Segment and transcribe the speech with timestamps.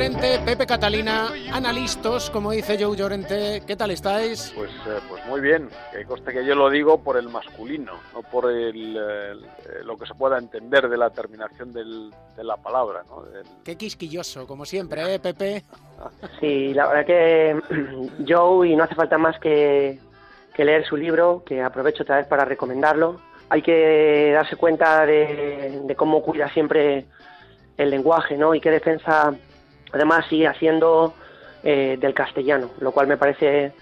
[0.00, 4.50] Llorente, Pepe Catalina, analistas, como dice Joe Llorente, ¿qué tal estáis?
[4.56, 8.22] Pues, eh, pues muy bien, que coste que yo lo digo por el masculino, no
[8.22, 9.34] por el, eh,
[9.84, 13.02] lo que se pueda entender de la terminación del, de la palabra.
[13.10, 13.24] ¿no?
[13.62, 15.64] Qué quisquilloso, como siempre, ¿eh, Pepe?
[16.40, 17.60] Sí, la verdad que
[18.26, 19.98] Joe, y no hace falta más que,
[20.54, 23.20] que leer su libro, que aprovecho otra vez para recomendarlo.
[23.50, 27.04] Hay que darse cuenta de, de cómo cuida siempre
[27.76, 28.54] el lenguaje, ¿no?
[28.54, 29.34] Y qué defensa,
[29.92, 31.14] además, sigue haciendo
[31.62, 33.72] eh, del castellano, lo cual me parece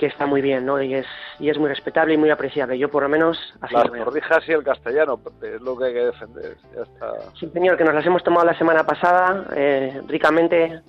[0.00, 0.80] que está muy bien, ¿no?
[0.80, 1.06] Y es,
[1.38, 2.78] y es muy respetable y muy apreciable.
[2.78, 6.04] Yo, por lo menos, así las lo y el castellano, es lo que hay que
[6.06, 6.56] defender.
[6.74, 7.12] Ya está.
[7.38, 10.80] Sí, señor, que nos las hemos tomado la semana pasada, eh, ricamente,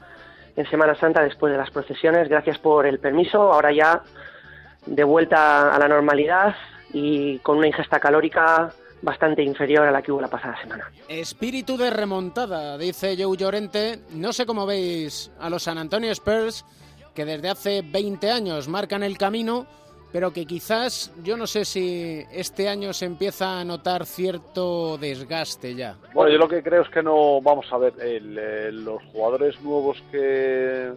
[0.56, 2.30] en Semana Santa, después de las procesiones.
[2.30, 3.52] Gracias por el permiso.
[3.52, 4.02] Ahora ya
[4.86, 6.56] de vuelta a la normalidad
[6.94, 8.72] y con una ingesta calórica
[9.02, 10.92] bastante inferior a la que hubo la pasada semana.
[11.08, 14.00] Espíritu de remontada, dice Joe Llorente.
[14.12, 16.66] No sé cómo veis a los San Antonio Spurs,
[17.14, 19.66] que desde hace 20 años marcan el camino,
[20.12, 25.74] pero que quizás, yo no sé si este año se empieza a notar cierto desgaste
[25.74, 25.96] ya.
[26.14, 27.94] Bueno, yo lo que creo es que no, vamos a ver,
[28.74, 30.92] los jugadores nuevos que,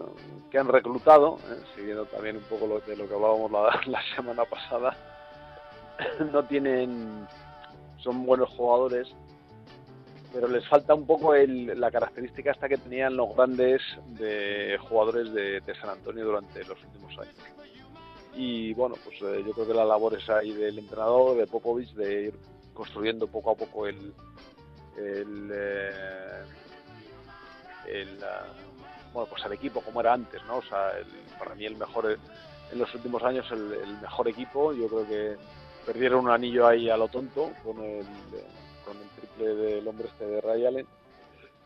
[0.50, 4.02] que han reclutado, eh, siguiendo también un poco lo, de lo que hablábamos la, la
[4.16, 4.96] semana pasada,
[6.32, 7.26] no tienen
[8.04, 9.08] son buenos jugadores,
[10.32, 15.32] pero les falta un poco el, la característica hasta que tenían los grandes de jugadores
[15.32, 17.34] de, San Antonio durante los últimos años.
[18.34, 21.94] Y bueno, pues eh, yo creo que la labor es ahí del entrenador, de Popovich,
[21.94, 22.34] de ir
[22.74, 24.12] construyendo poco a poco el,
[24.96, 26.42] el, eh,
[28.22, 28.46] ah,
[29.12, 30.56] bueno, pues el equipo como era antes, ¿no?
[30.58, 30.92] O sea,
[31.38, 32.18] para mí el mejor
[32.72, 35.36] en los últimos años el mejor equipo, yo creo que
[35.84, 38.04] perdieron un anillo ahí a lo tonto con el,
[38.84, 40.86] con el triple del hombre este de Ray Allen.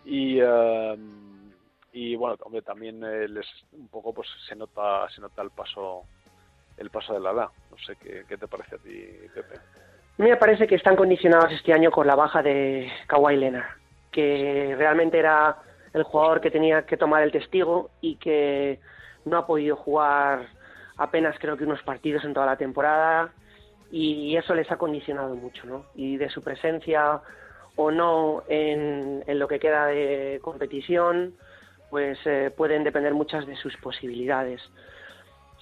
[0.05, 1.51] Y, um,
[1.93, 6.03] y bueno, hombre, también eh, les, un poco pues se nota se nota el paso
[6.77, 7.49] el paso de la edad.
[7.71, 9.05] No sé qué, qué te parece a ti,
[9.35, 9.57] Pepe.
[9.57, 13.77] A mí me parece que están condicionados este año con la baja de Kawhi Leonard,
[14.11, 15.59] que realmente era
[15.93, 18.81] el jugador que tenía que tomar el testigo y que
[19.25, 20.49] no ha podido jugar
[20.97, 23.33] apenas creo que unos partidos en toda la temporada
[23.91, 25.87] y eso les ha condicionado mucho, ¿no?
[25.95, 27.21] Y de su presencia
[27.77, 31.35] o no en, lo que queda de competición,
[31.91, 34.61] pues eh, pueden depender muchas de sus posibilidades.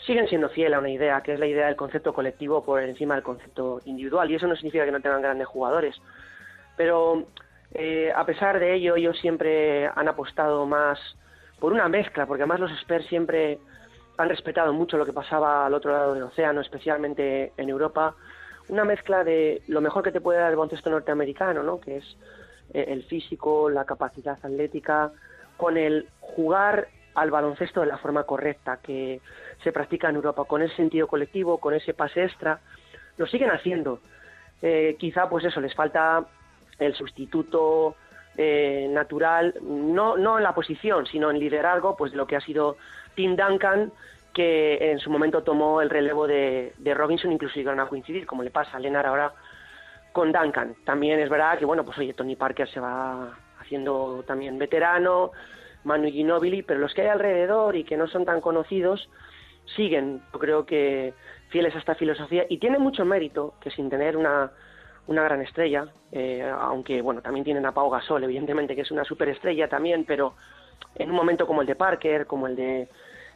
[0.07, 3.15] Siguen siendo fiel a una idea, que es la idea del concepto colectivo por encima
[3.15, 5.95] del concepto individual, y eso no significa que no tengan grandes jugadores.
[6.77, 7.27] Pero
[7.75, 10.99] eh, a pesar de ello, ellos siempre han apostado más
[11.61, 13.59] por una mezcla, porque además los Spurs siempre
[14.17, 18.15] han respetado mucho lo que pasaba al otro lado del océano, especialmente en Europa,
[18.69, 21.81] una mezcla de lo mejor que te puede dar el baloncesto norteamericano, ¿no?
[21.81, 22.17] que es
[22.73, 25.13] eh, el físico, la capacidad atlética,
[25.57, 29.21] con el jugar al baloncesto de la forma correcta que
[29.63, 32.61] se practica en Europa, con ese sentido colectivo, con ese pase extra,
[33.17, 34.01] lo siguen haciendo.
[34.61, 36.27] Eh, quizá, pues eso, les falta
[36.79, 37.97] el sustituto
[38.37, 42.41] eh, natural, no, no en la posición, sino en liderazgo, pues de lo que ha
[42.41, 42.77] sido
[43.15, 43.93] Tim Duncan,
[44.35, 48.51] que en su momento tomó el relevo de, Robinson, incluso llegaron a coincidir, como le
[48.51, 49.33] pasa a Lenar ahora
[50.13, 50.75] con Duncan.
[50.85, 55.33] También es verdad que, bueno, pues oye, Tony Parker se va haciendo también veterano,
[55.85, 59.09] Manu Ginobili, pero los que hay alrededor y que no son tan conocidos
[59.75, 61.15] siguen, yo creo que
[61.49, 64.53] fieles a esta filosofía y tiene mucho mérito que sin tener una,
[65.07, 69.05] una gran estrella, eh, aunque bueno, también tienen a Pau Gasol, evidentemente que es una
[69.05, 70.35] superestrella también, pero
[70.95, 72.89] en un momento como el de Parker, como el de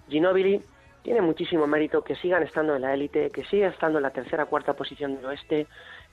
[0.09, 0.63] Ginobili,
[1.03, 4.47] tiene muchísimo mérito que sigan estando en la élite, que sigan estando en la tercera
[4.47, 5.67] cuarta posición del oeste,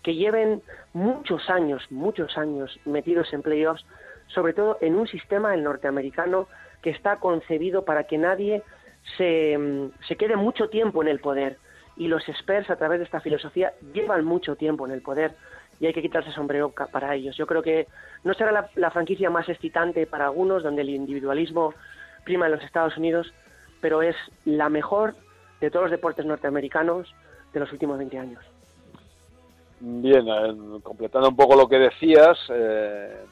[0.04, 0.62] que lleven
[0.94, 3.86] muchos años, muchos años metidos en playoffs,
[4.28, 6.48] sobre todo en un sistema el norteamericano
[6.82, 8.64] que está concebido para que nadie
[9.18, 9.58] se,
[10.08, 11.58] se quede mucho tiempo en el poder.
[11.98, 15.36] Y los Spurs, a través de esta filosofía, llevan mucho tiempo en el poder
[15.80, 17.36] y hay que quitarse sombrero para ellos.
[17.38, 17.88] Yo creo que
[18.24, 21.74] no será la, franquicia más excitante para algunos, donde el individualismo
[22.24, 23.34] prima en los Estados Unidos,
[23.82, 24.16] pero es
[24.46, 25.16] la mejor
[25.62, 27.14] de todos los deportes norteamericanos
[27.54, 28.44] de los últimos 20 años.
[29.80, 33.24] Bien, eh, completando un poco lo que decías, eh,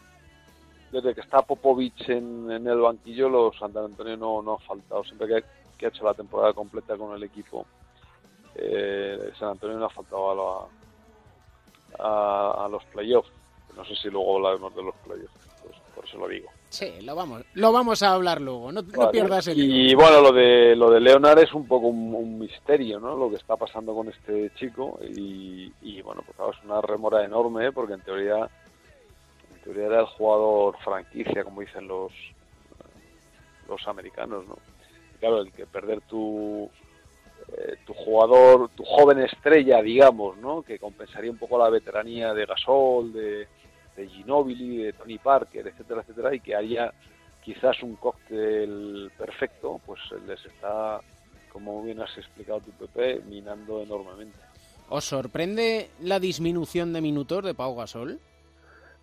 [0.92, 5.04] desde que está Popovich en, el banquillo, los San Antonio no, no ha faltado.
[5.04, 5.44] Siempre
[5.78, 7.66] que, ha hecho la temporada completa con el equipo,
[8.56, 10.70] eh, San Antonio no ha faltado
[12.00, 13.30] a, a, los playoffs.
[13.76, 16.50] No sé si luego hablaremos de los playoffs, pues por eso lo digo.
[16.70, 20.76] Sí, lo vamos, lo vamos a hablar luego, no, pierdas el Y bueno, lo de
[20.76, 23.16] lo de Leonard es un poco un, misterio, ¿no?
[23.16, 27.94] Lo que está pasando con este chico y, bueno, pues es una remora enorme porque
[27.94, 32.12] en teoría en teoría era el jugador franquicia, como dicen los
[33.68, 34.58] los americanos, ¿no?
[35.20, 36.70] Claro, el que perder tu,
[37.50, 40.62] eh, tu jugador, tu joven estrella, digamos, ¿no?
[40.62, 43.48] Que compensaría un poco la veteranía de Gasol, de,
[43.96, 46.92] de Ginobili, de Tony Parker, etcétera, etcétera, y que haría
[47.44, 51.00] quizás un cóctel perfecto, pues les está,
[51.52, 54.38] como bien has explicado tu Pepe, minando enormemente.
[54.90, 58.20] ¿Os sorprende la disminución de minutos de Pau Gasol?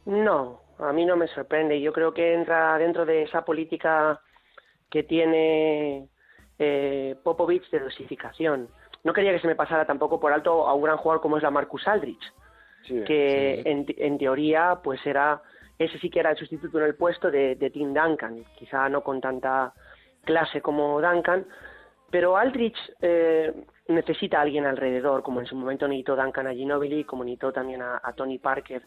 [0.07, 1.81] No, a mí no me sorprende.
[1.81, 4.21] Yo creo que entra dentro de esa política
[4.91, 6.09] que tiene
[6.63, 8.69] eh, Popovich de dosificación.
[9.05, 11.43] No quería que se me pasara tampoco por alto a un gran jugador como es
[11.43, 12.23] la Marcus Aldrich,
[12.87, 15.43] que En, en, teoría pues era
[15.79, 19.03] ese sí que era el sustituto en el puesto de, de Tim Duncan, quizá no
[19.03, 19.73] con tanta
[20.25, 21.47] clase como Duncan,
[22.13, 23.53] pero Aldrich eh,
[23.89, 27.81] necesita a alguien alrededor, como en su momento necesitó Duncan a Ginobili, como necesitó también
[27.83, 28.83] a, Tony Parker.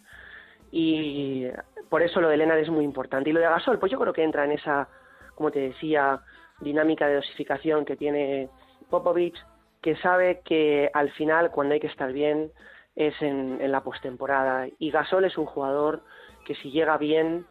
[0.71, 1.47] Y
[1.89, 3.31] por eso lo de Leonard es muy importante.
[3.31, 4.87] Y lo de Gasol, pues yo creo que entra en esa,
[5.33, 6.21] como te decía,
[6.59, 8.49] dinámica de dosificación que tiene
[8.89, 9.37] Popovich,
[9.81, 12.51] que sabe que al final, cuando hay que estar bien,
[12.95, 14.67] es en, la postemporada.
[14.79, 16.01] Y Gasol es un jugador
[16.45, 17.45] que si llega bien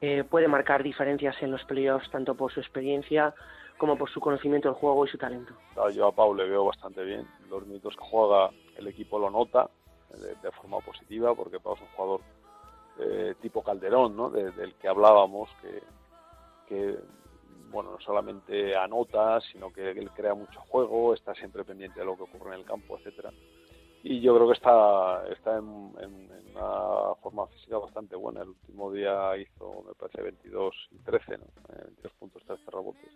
[0.00, 3.34] eh, puede marcar diferencias en los playoffs, tanto por su experiencia
[3.78, 5.54] como por su conocimiento del juego y su talento.
[5.94, 7.26] Yo a Pau le veo bastante bien.
[7.48, 9.70] Los minutos que juega el equipo lo nota
[10.42, 12.20] de, forma positiva porque Pau es un jugador
[12.98, 14.28] eh, tipo Calderón, ¿no?
[14.28, 15.48] del que hablábamos,
[16.68, 16.98] que
[17.70, 22.16] bueno, no solamente anota, sino que él crea mucho juego, está siempre pendiente de lo
[22.16, 23.32] que ocurre en el campo, etcétera.
[24.02, 28.42] Y yo creo que está, está en, una forma física bastante buena.
[28.42, 31.44] El último día hizo, me parece, 22 y 13, ¿no?
[31.68, 33.12] 22 eh, puntos, 13 rebotes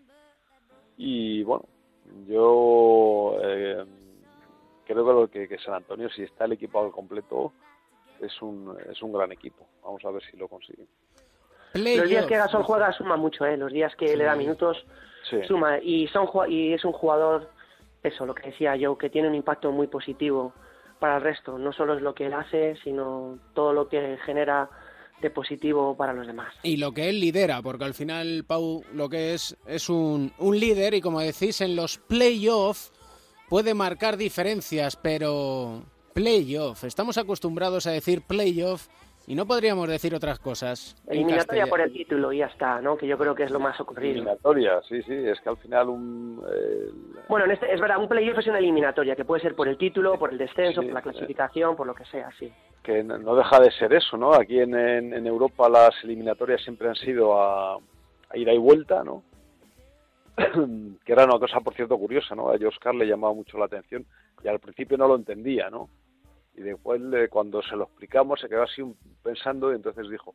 [0.96, 1.64] y bueno,
[2.26, 3.84] yo eh,
[4.86, 7.52] creo que, que, San Antonio, si está el equipo al completo,
[8.20, 9.66] es un, es un gran equipo.
[9.82, 10.48] Vamos a ver si lo
[11.74, 13.56] Los días que Gasol juega suma mucho, ¿eh?
[13.56, 14.84] los días que le da minutos
[15.46, 15.78] suma.
[15.78, 17.50] Y, son, y es un jugador,
[18.02, 20.52] eso, lo que decía yo, que tiene un impacto muy positivo
[21.00, 21.58] para el resto.
[21.58, 24.70] No solo es lo que él hace, sino todo lo que genera
[25.20, 26.54] de positivo para los demás.
[26.62, 30.58] Y lo que él lidera, porque al final Pau lo que es es un, un
[30.58, 32.92] líder y como decís en los playoffs
[33.48, 35.82] puede marcar diferencias, pero
[36.12, 38.88] playoff, estamos acostumbrados a decir playoff
[39.26, 40.96] y no podríamos decir otras cosas.
[41.06, 42.96] Eliminatoria por el título y ya está, ¿no?
[42.96, 44.12] Que yo creo que es lo más ocurrido.
[44.12, 45.14] Eliminatoria, sí, sí.
[45.14, 46.42] Es que al final un...
[47.28, 50.18] Bueno, este, es verdad, un playoff es una eliminatoria, que puede ser por el título,
[50.18, 52.52] por el descenso, por la clasificación, por lo que sea, sí.
[52.82, 54.34] Que no deja de ser eso, ¿no?
[54.34, 59.22] Aquí en, en, Europa las eliminatorias siempre han sido a, a ida y vuelta, ¿no?
[61.04, 62.50] que era una cosa, por cierto, curiosa, ¿no?
[62.50, 64.04] A Oscar le llamaba mucho la atención
[64.42, 65.88] y al principio no lo entendía, ¿no?
[66.56, 68.82] Y después, cuando se lo explicamos, se quedó así
[69.22, 70.34] pensando y entonces dijo,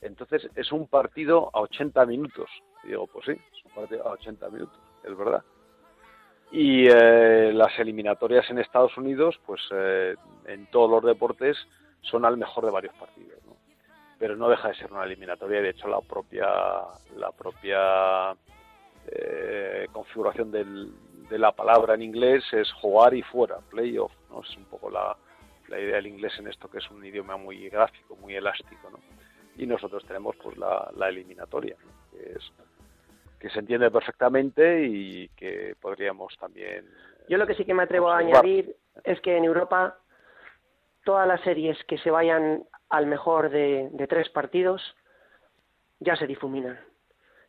[0.00, 2.48] entonces es un partido a 80 minutos.
[2.84, 5.44] Y digo, pues sí, es un partido a 80 minutos, es verdad.
[6.52, 11.56] Y eh, las eliminatorias en Estados Unidos, pues eh, en todos los deportes
[12.00, 13.56] son al mejor de varios partidos, ¿no?
[14.18, 16.48] Pero no deja de ser una eliminatoria de hecho la propia,
[17.16, 18.32] la propia
[19.06, 24.42] eh, configuración de la palabra en inglés es jugar y fuera, playoff, ¿no?
[24.42, 25.16] Es un poco la,
[25.70, 28.98] la idea del inglés en esto que es un idioma muy gráfico, muy elástico, ¿no?
[29.56, 31.76] Y nosotros tenemos pues la, eliminatoria,
[32.10, 32.52] que es
[33.38, 36.86] que se entiende perfectamente y que podríamos también.
[37.28, 39.96] Yo lo que sí que me atrevo a añadir es que en Europa
[41.04, 44.94] todas las series que se vayan al mejor de, de tres partidos
[46.00, 46.78] ya se difuminan.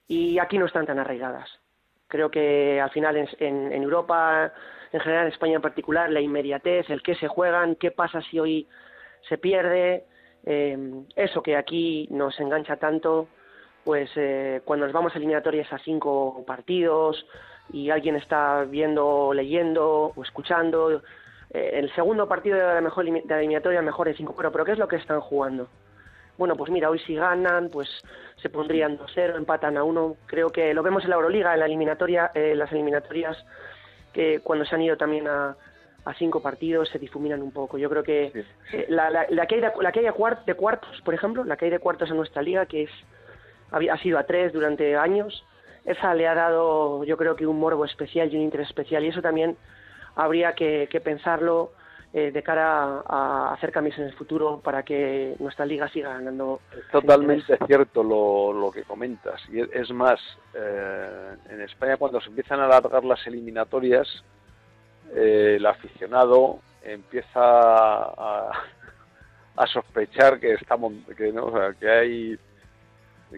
[0.07, 1.49] Y aquí no están tan arraigadas.
[2.11, 4.53] Creo que al final en, en Europa
[4.91, 8.39] en general en España en particular, la inmediatez, el qué se juegan, qué pasa si
[8.39, 8.67] hoy
[9.27, 10.05] se pierde,
[10.45, 10.77] eh,
[11.15, 13.27] eso que aquí nos engancha tanto,
[13.83, 17.25] pues eh, cuando nos vamos a eliminatorias a cinco partidos
[17.71, 21.01] y alguien está viendo, leyendo o escuchando,
[21.51, 24.73] eh, el segundo partido de la, de la eliminatoria mejor de cinco, pero, pero ¿qué
[24.73, 25.69] es lo que están jugando?
[26.41, 27.87] Bueno, pues mira, hoy si ganan, pues
[28.41, 30.17] se pondrían 2-0, empatan a uno.
[30.25, 33.37] Creo que lo vemos en la Euroliga, en la eliminatoria, en las eliminatorias
[34.11, 35.55] que cuando se han ido también a,
[36.03, 37.77] a cinco partidos se difuminan un poco.
[37.77, 38.43] Yo creo que
[38.73, 41.57] eh, la, la, la, que hay, de, la que hay de, cuartos, por ejemplo, la
[41.57, 42.91] que hay de cuartos en nuestra liga, que es
[43.69, 45.45] ha, sido a tres durante años,
[45.85, 49.09] esa le ha dado yo creo que un morbo especial y un interés especial y
[49.09, 49.57] eso también
[50.15, 51.73] habría que, que pensarlo
[52.13, 56.59] eh, de cara a, hacer cambios en el futuro para que nuestra liga siga ganando.
[56.77, 59.41] Es totalmente cierto lo, lo, que comentas.
[59.49, 60.19] Y es más,
[60.53, 64.07] eh, en España cuando se empiezan a alargar las eliminatorias,
[65.13, 68.51] eh, el aficionado empieza a,
[69.55, 71.45] a sospechar que estamos que, ¿no?
[71.45, 72.39] o sea, que hay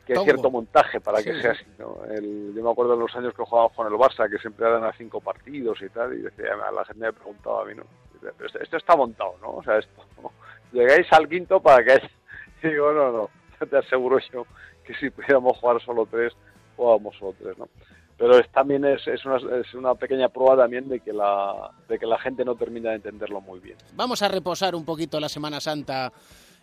[0.07, 1.65] que hay cierto montaje para que sea así.
[1.77, 1.99] ¿no?
[2.07, 4.93] yo me acuerdo de los años que jugábamos con el Barça, que siempre eran a
[4.93, 7.83] cinco partidos y tal, y decía, la gente me preguntaba a mí, ¿no?
[8.61, 9.51] Esto, está montado, ¿no?
[9.55, 10.01] O sea, esto,
[10.71, 12.01] llegáis al quinto para que...
[12.63, 13.29] Y digo, no, no,
[13.69, 14.45] te aseguro yo
[14.85, 16.31] que si pudiéramos jugar solo tres,
[16.77, 17.67] jugábamos solo tres, ¿no?
[18.17, 21.99] Pero es, también es, es, una, es una pequeña prueba también de que, la, de
[21.99, 23.77] que la gente no termina de entenderlo muy bien.
[23.95, 26.13] Vamos a reposar un poquito la Semana Santa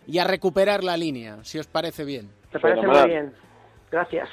[0.07, 2.31] y a recuperar la línea, si os parece bien.
[2.51, 3.33] Te parece muy bien.
[3.91, 4.29] Gracias.